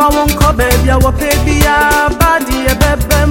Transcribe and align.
fa 0.00 0.06
wɔn 0.16 0.28
kɔ 0.38 0.48
baabi 0.58 0.88
a 0.94 0.96
wɔpɛ 1.04 1.28
biara 1.44 1.90
baadi 2.20 2.54
yɛ 2.66 2.72
bɛbɛm. 2.82 3.29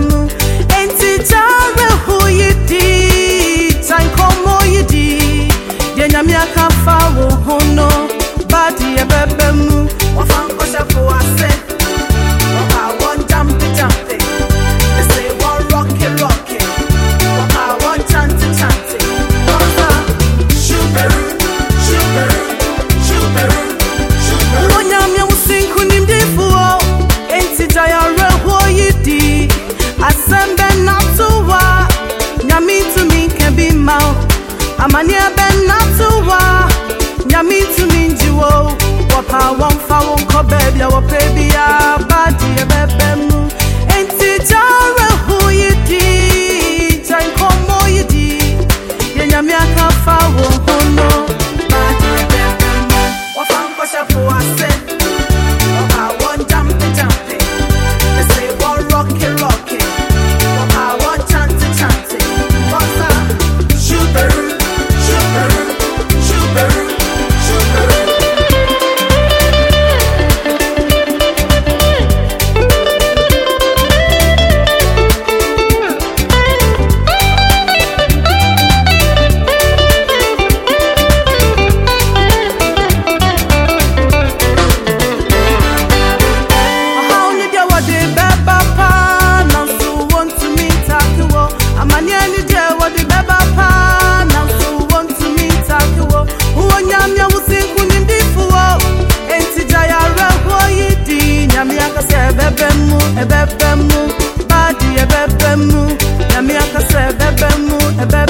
bẹ̀rẹ̀ 106.99 107.15
bẹ́ẹ̀ 107.19 107.31
bẹ́ẹ̀ 107.41 107.55
mú 107.67 107.77
ẹ̀bẹ́ 108.03 108.28